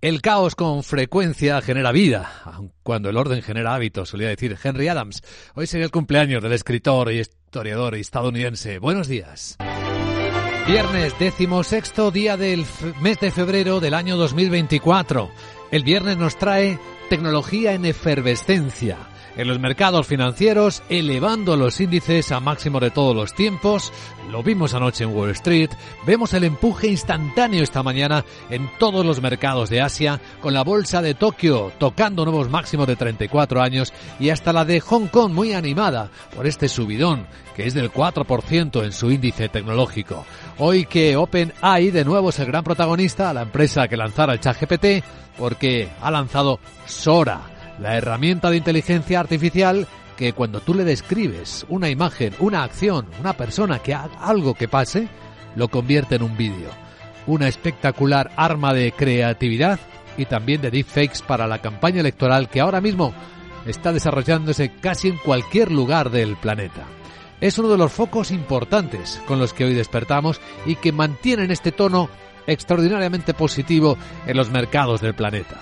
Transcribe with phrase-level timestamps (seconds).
[0.00, 2.30] El caos con frecuencia genera vida,
[2.84, 5.24] cuando el orden genera hábitos, solía decir Henry Adams.
[5.56, 8.78] Hoy sería el cumpleaños del escritor y historiador estadounidense.
[8.78, 9.56] Buenos días.
[10.68, 12.64] Viernes décimo sexto día del
[13.00, 15.32] mes de febrero del año 2024.
[15.72, 16.78] El viernes nos trae
[17.10, 18.98] tecnología en efervescencia
[19.38, 23.92] en los mercados financieros, elevando los índices a máximo de todos los tiempos.
[24.32, 25.70] Lo vimos anoche en Wall Street.
[26.04, 31.02] Vemos el empuje instantáneo esta mañana en todos los mercados de Asia, con la bolsa
[31.02, 35.52] de Tokio tocando nuevos máximos de 34 años y hasta la de Hong Kong muy
[35.52, 40.26] animada por este subidón, que es del 4% en su índice tecnológico.
[40.58, 45.04] Hoy que OpenAI de nuevo es el gran protagonista, la empresa que lanzara el ChatGPT,
[45.38, 51.88] porque ha lanzado Sora la herramienta de inteligencia artificial que cuando tú le describes una
[51.88, 55.08] imagen, una acción, una persona que haga algo que pase,
[55.54, 56.70] lo convierte en un vídeo.
[57.26, 59.78] Una espectacular arma de creatividad
[60.16, 63.14] y también de deepfakes para la campaña electoral que ahora mismo
[63.64, 66.84] está desarrollándose casi en cualquier lugar del planeta.
[67.40, 71.70] Es uno de los focos importantes con los que hoy despertamos y que mantienen este
[71.70, 72.08] tono
[72.48, 75.58] extraordinariamente positivo en los mercados del planeta.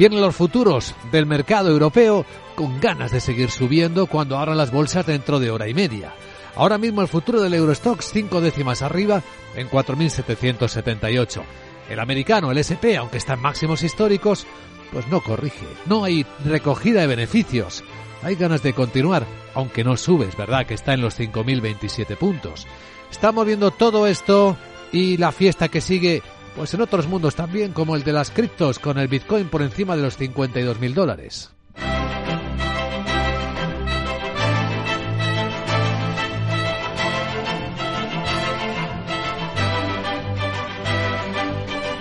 [0.00, 5.04] Vienen los futuros del mercado europeo con ganas de seguir subiendo cuando abran las bolsas
[5.04, 6.14] dentro de hora y media.
[6.56, 9.22] Ahora mismo el futuro del Eurostox cinco décimas arriba
[9.54, 11.42] en 4.778.
[11.90, 14.46] El americano, el SP, aunque está en máximos históricos,
[14.90, 15.66] pues no corrige.
[15.84, 17.84] No hay recogida de beneficios.
[18.22, 20.64] Hay ganas de continuar, aunque no subes, ¿verdad?
[20.64, 22.66] Que está en los 5.027 puntos.
[23.10, 24.56] Estamos viendo todo esto
[24.92, 26.22] y la fiesta que sigue
[26.56, 29.96] pues en otros mundos también, como el de las criptos, con el Bitcoin por encima
[29.96, 31.50] de los 52 mil dólares.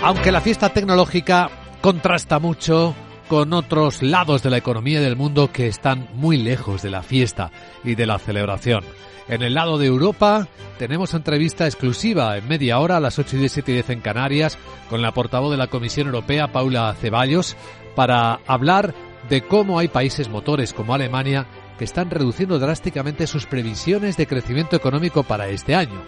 [0.02, 1.50] Aunque la fiesta tecnológica
[1.82, 2.96] contrasta mucho
[3.30, 7.52] con otros lados de la economía del mundo que están muy lejos de la fiesta
[7.84, 8.84] y de la celebración.
[9.28, 10.48] En el lado de Europa
[10.80, 14.58] tenemos entrevista exclusiva en media hora a las 8 y 17 y 10 en Canarias
[14.90, 17.56] con la portavoz de la Comisión Europea, Paula Ceballos,
[17.96, 18.96] para hablar
[19.30, 21.46] de cómo hay países motores como Alemania
[21.78, 26.02] que están reduciendo drásticamente sus previsiones de crecimiento económico para este año,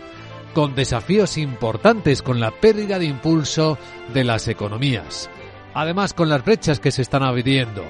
[0.56, 3.78] con desafíos importantes con la pérdida de impulso
[4.12, 5.30] de las economías.
[5.74, 7.84] Además, con las brechas que se están abriendo.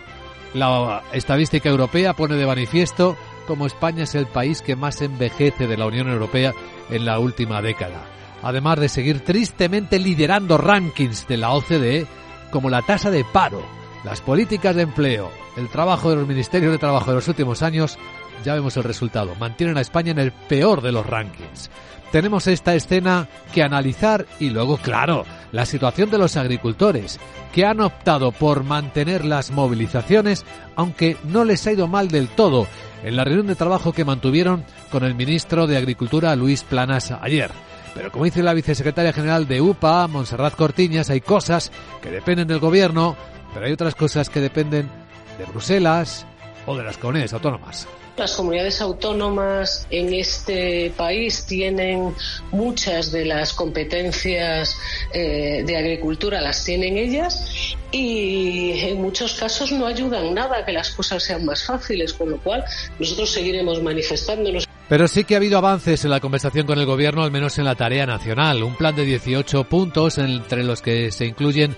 [0.54, 3.16] La estadística europea pone de manifiesto
[3.48, 6.54] como España es el país que más envejece de la Unión Europea
[6.90, 8.06] en la última década,
[8.44, 12.06] además de seguir tristemente liderando rankings de la OCDE
[12.52, 13.64] como la tasa de paro,
[14.04, 17.98] las políticas de empleo, el trabajo de los ministerios de trabajo de los últimos años,
[18.44, 21.70] ya vemos el resultado, mantienen a España en el peor de los rankings.
[22.12, 27.20] Tenemos esta escena que analizar y luego, claro, la situación de los agricultores,
[27.54, 30.46] que han optado por mantener las movilizaciones,
[30.76, 32.68] aunque no les ha ido mal del todo
[33.04, 37.52] en la reunión de trabajo que mantuvieron con el ministro de Agricultura Luis Planas ayer.
[37.94, 42.60] Pero como dice la vicesecretaria general de UPA, Montserrat Cortiñas, hay cosas que dependen del
[42.60, 43.16] gobierno,
[43.54, 44.90] pero hay otras cosas que dependen
[45.38, 46.26] de Bruselas
[46.66, 47.88] o de las comunidades autónomas.
[48.22, 52.14] Las comunidades autónomas en este país tienen
[52.52, 54.78] muchas de las competencias
[55.12, 60.72] eh, de agricultura, las tienen ellas y en muchos casos no ayudan nada a que
[60.72, 62.64] las cosas sean más fáciles, con lo cual
[63.00, 64.68] nosotros seguiremos manifestándonos.
[64.88, 67.66] Pero sí que ha habido avances en la conversación con el Gobierno, al menos en
[67.66, 68.62] la tarea nacional.
[68.62, 71.76] Un plan de 18 puntos entre los que se incluyen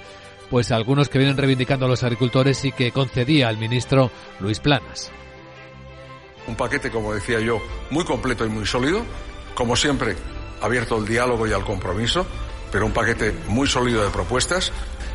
[0.50, 4.12] pues algunos que vienen reivindicando a los agricultores y que concedía al ministro
[4.42, 5.10] Luis Planas.
[6.48, 9.04] Un paquete, como decía yo, muy completo y muy sólido,
[9.56, 10.16] como siempre,
[10.62, 12.26] abierto al diálogo y al compromiso,
[12.72, 14.72] pero un paquete muy sólido de propuestas.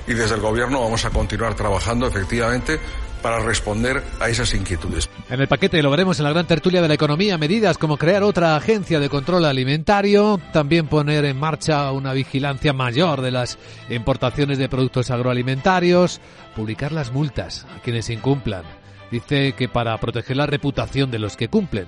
[0.07, 2.81] Y desde el Gobierno vamos a continuar trabajando efectivamente
[3.23, 5.09] para responder a esas inquietudes.
[5.29, 8.23] En el paquete lo veremos en la gran tertulia de la economía, medidas como crear
[8.23, 13.59] otra agencia de control alimentario, también poner en marcha una vigilancia mayor de las
[13.91, 16.21] importaciones de productos agroalimentarios,
[16.55, 18.63] publicar las multas a quienes incumplan
[19.11, 21.87] Dice que para proteger la reputación de los que cumplen,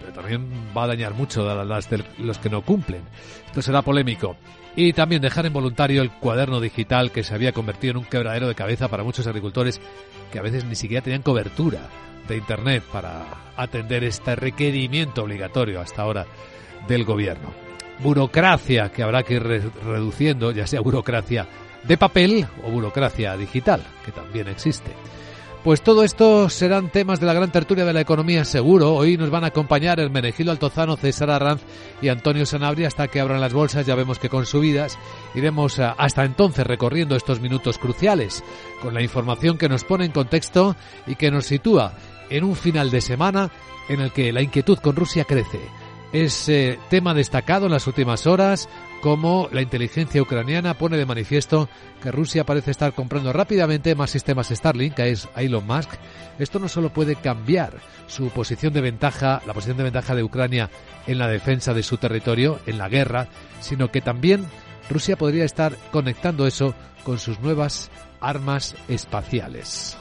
[0.00, 3.02] pero también va a dañar mucho a los que no cumplen.
[3.46, 4.36] Esto será polémico.
[4.74, 8.48] Y también dejar en voluntario el cuaderno digital que se había convertido en un quebradero
[8.48, 9.80] de cabeza para muchos agricultores
[10.32, 11.80] que a veces ni siquiera tenían cobertura
[12.26, 16.26] de Internet para atender este requerimiento obligatorio hasta ahora
[16.88, 17.50] del gobierno.
[17.98, 21.46] Burocracia que habrá que ir reduciendo, ya sea burocracia
[21.84, 24.92] de papel o burocracia digital, que también existe.
[25.64, 28.94] Pues todo esto serán temas de la gran tertulia de la economía seguro.
[28.96, 31.62] Hoy nos van a acompañar el Menegilo Altozano, César Arranz
[32.00, 33.86] y Antonio Sanabria hasta que abran las bolsas.
[33.86, 34.98] Ya vemos que con subidas
[35.36, 38.42] iremos eh, hasta entonces recorriendo estos minutos cruciales
[38.80, 40.74] con la información que nos pone en contexto
[41.06, 41.94] y que nos sitúa
[42.28, 43.52] en un final de semana
[43.88, 45.60] en el que la inquietud con Rusia crece.
[46.12, 48.68] Es eh, tema destacado en las últimas horas
[49.02, 51.68] como la inteligencia ucraniana pone de manifiesto
[52.00, 55.90] que Rusia parece estar comprando rápidamente más sistemas Starlink que es Elon Musk.
[56.38, 60.70] Esto no solo puede cambiar su posición de ventaja, la posición de ventaja de Ucrania
[61.08, 63.26] en la defensa de su territorio, en la guerra,
[63.58, 64.46] sino que también
[64.88, 66.72] Rusia podría estar conectando eso
[67.02, 67.90] con sus nuevas
[68.20, 69.98] armas espaciales.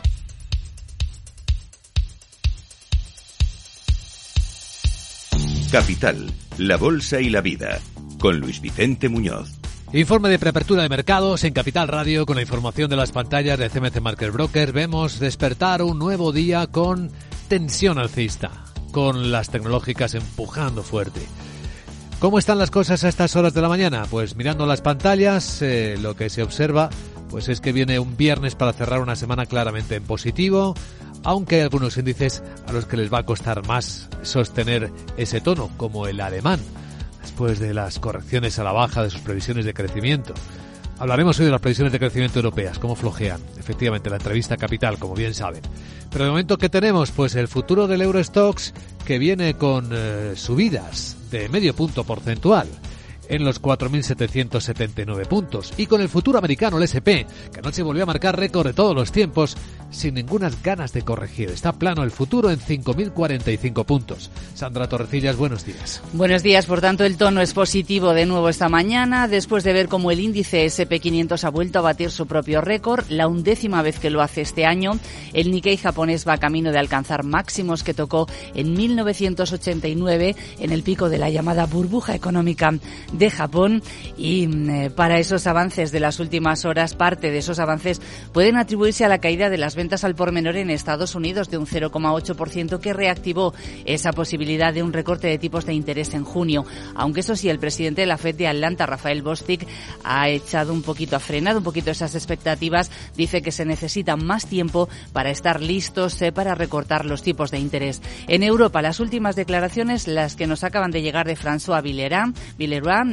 [5.72, 7.80] Capital, la Bolsa y la Vida
[8.22, 9.50] con Luis Vicente Muñoz.
[9.92, 13.70] Informe de preapertura de mercados en Capital Radio con la información de las pantallas de
[13.70, 14.72] CMC Market Broker.
[14.72, 17.12] Vemos despertar un nuevo día con
[17.50, 18.52] tensión alcista,
[18.92, 21.20] con las tecnológicas empujando fuerte.
[22.20, 24.06] ¿Cómo están las cosas a estas horas de la mañana?
[24.10, 26.92] Pues mirando las pantallas, eh, lo que se observa
[27.32, 30.76] pues es que viene un viernes para cerrar una semana claramente en positivo,
[31.24, 35.72] aunque hay algunos índices a los que les va a costar más sostener ese tono,
[35.78, 36.60] como el alemán
[37.22, 40.34] después de las correcciones a la baja de sus previsiones de crecimiento.
[41.00, 43.42] Hablaremos hoy de las previsiones de crecimiento europeas, cómo flojean.
[43.58, 45.62] Efectivamente, la entrevista capital, como bien saben.
[46.12, 47.12] Pero de momento, ¿qué tenemos?
[47.12, 48.74] Pues el futuro del Eurostox,
[49.06, 52.68] que viene con eh, subidas de medio punto porcentual
[53.32, 55.74] en los 4.779 puntos.
[55.78, 58.94] Y con el futuro americano, el SP, que anoche volvió a marcar récord de todos
[58.94, 59.56] los tiempos,
[59.90, 61.50] sin ninguna ganas de corregir.
[61.50, 64.30] Está plano el futuro en 5.045 puntos.
[64.54, 66.02] Sandra Torrecillas, buenos días.
[66.12, 66.66] Buenos días.
[66.66, 70.20] Por tanto, el tono es positivo de nuevo esta mañana, después de ver cómo el
[70.20, 74.42] índice SP500 ha vuelto a batir su propio récord, la undécima vez que lo hace
[74.42, 75.00] este año.
[75.32, 81.08] El Nikkei japonés va camino de alcanzar máximos que tocó en 1989 en el pico
[81.08, 82.74] de la llamada burbuja económica
[83.22, 83.82] de Japón.
[84.18, 88.02] Y mm, eh, para esos avances de las últimas horas, parte de esos avances
[88.34, 91.58] pueden atribuirse a la caída de las ventas al por menor en Estados Unidos de
[91.58, 93.54] un 0,8% que reactivó
[93.86, 96.66] esa posibilidad de un recorte de tipos de interés en junio.
[96.96, 99.68] Aunque eso sí, el presidente de la Fed de Atlanta, Rafael Bostic,
[100.04, 102.90] ha echado un poquito, ha frenado un poquito esas expectativas.
[103.16, 107.60] Dice que se necesita más tiempo para estar listos eh, para recortar los tipos de
[107.60, 108.02] interés.
[108.28, 112.34] En Europa, las últimas declaraciones, las que nos acaban de llegar de François Villeroy,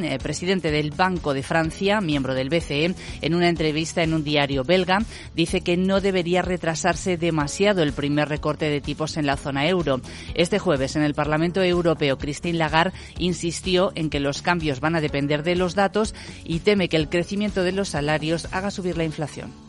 [0.03, 4.63] eh, presidente del Banco de Francia, miembro del BCE, en una entrevista en un diario
[4.63, 4.99] belga,
[5.35, 10.01] dice que no debería retrasarse demasiado el primer recorte de tipos en la zona euro.
[10.35, 15.01] Este jueves en el Parlamento Europeo, Christine Lagarde insistió en que los cambios van a
[15.01, 19.03] depender de los datos y teme que el crecimiento de los salarios haga subir la
[19.03, 19.68] inflación.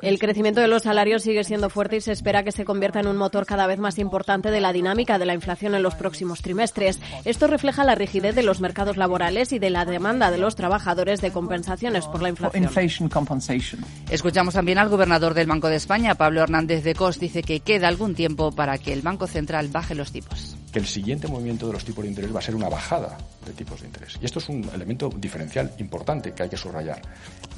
[0.00, 3.06] El crecimiento de los salarios sigue siendo fuerte y se espera que se convierta en
[3.06, 6.40] un motor cada vez más importante de la dinámica de la inflación en los próximos
[6.40, 7.00] trimestres.
[7.26, 11.20] Esto refleja la rigidez de los mercados laborales y de la demanda de los trabajadores
[11.20, 12.64] de compensaciones por la inflación.
[14.10, 17.88] Escuchamos también al gobernador del Banco de España, Pablo Hernández de Cos, dice que queda
[17.88, 21.72] algún tiempo para que el Banco Central baje los tipos que el siguiente movimiento de
[21.72, 23.16] los tipos de interés va a ser una bajada
[23.46, 24.18] de tipos de interés.
[24.20, 27.00] Y esto es un elemento diferencial importante que hay que subrayar.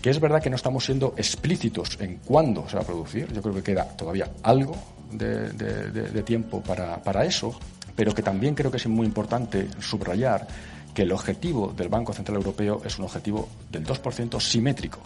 [0.03, 3.33] Que es verdad que no estamos siendo explícitos en cuándo se va a producir.
[3.33, 4.77] Yo creo que queda todavía algo
[5.11, 7.59] de, tiempo para, para eso,
[7.97, 10.47] pero que también creo que es muy importante subrayar
[10.93, 15.01] que el objetivo del Banco Central Europeo es un objetivo del 2% simétrico.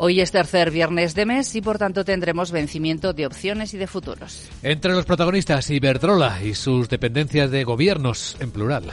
[0.00, 3.88] Hoy es tercer viernes de mes y por tanto tendremos vencimiento de opciones y de
[3.88, 4.48] futuros.
[4.62, 8.84] Entre los protagonistas, Iberdrola y sus dependencias de gobiernos en plural.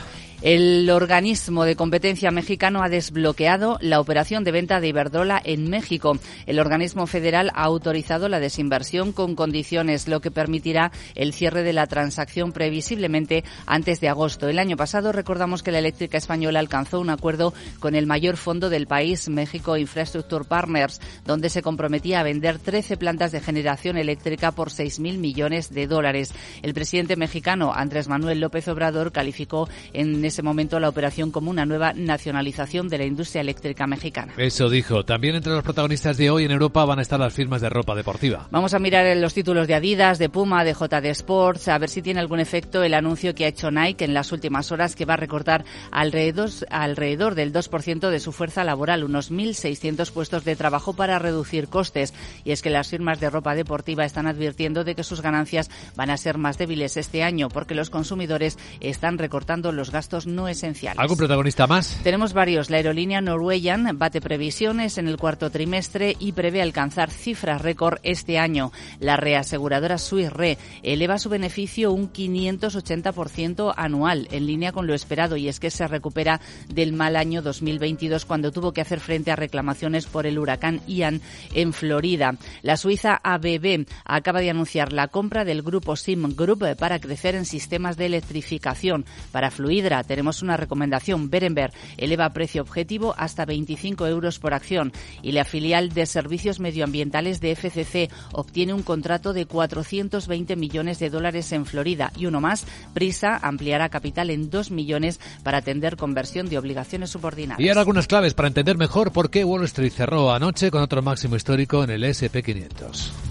[0.42, 6.20] El organismo de competencia mexicano ha desbloqueado la operación de venta de Iberdrola en México.
[6.46, 11.74] El organismo federal ha autorizado la desinversión con condiciones, lo que permitirá el cierre de
[11.74, 14.50] la transacción previsiblemente antes de agosto.
[14.50, 18.70] El año pasado recordamos que la eléctrica española alcanzó un acuerdo con el mayor fondo
[18.70, 24.52] del país, México Infrastructure Partners, donde se comprometía a vender 13 plantas de generación eléctrica
[24.52, 26.34] por 6.000 millones de dólares.
[26.62, 31.66] El presidente mexicano Andrés Manuel López Obrador calificó en ese momento la operación como una
[31.66, 34.34] nueva nacionalización de la industria eléctrica mexicana.
[34.38, 35.04] Eso dijo.
[35.06, 37.96] También entre los protagonistas de hoy en Europa van a estar las firmas de ropa
[37.96, 38.48] deportiva.
[38.52, 42.02] Vamos a mirar los títulos de Adidas, de Puma, de JD Sports, a ver si
[42.02, 45.16] tiene algún efecto el anuncio que ha hecho Nike en las últimas horas que va
[45.16, 50.94] a recortar alrededor, alrededor del 2% de su fuerza laboral, unos 1.600 puestos de trabajo
[50.94, 52.14] para reducir costes.
[52.44, 56.10] Y es que las firmas de ropa deportiva están advirtiendo de que sus ganancias van
[56.10, 60.48] a ser más débiles este año porque los consumidores están recortando los gastos gastos no
[60.48, 61.00] esenciales.
[61.00, 62.00] ¿Algún protagonista más?
[62.04, 62.70] Tenemos varios.
[62.70, 68.40] La aerolínea Norwegian bate previsiones en el cuarto trimestre y prevé alcanzar cifras récord este
[68.40, 68.72] año.
[69.00, 75.38] La reaseguradora Swiss Re eleva su beneficio un 580% anual, en línea con lo esperado,
[75.38, 79.36] y es que se recupera del mal año 2022 cuando tuvo que hacer frente a
[79.36, 81.22] reclamaciones por el huracán Ian
[81.54, 82.36] en Florida.
[82.62, 87.46] La suiza ABB acaba de anunciar la compra del grupo Sim Group para crecer en
[87.46, 89.06] sistemas de electrificación.
[89.32, 91.30] Para Fluidra tenemos una recomendación.
[91.30, 97.42] Berenberg eleva precio objetivo hasta 25 euros por acción y la filial de servicios medioambientales
[97.42, 102.66] de FCC obtiene un contrato de 420 millones de dólares en Florida y uno más,
[102.94, 107.60] Prisa ampliará capital en 2 millones para atender conversión de obligaciones subordinadas.
[107.60, 111.02] Y ahora algunas claves para entender mejor por qué Wall Street cerró anoche con otro
[111.02, 113.25] máximo histórico en el SP500.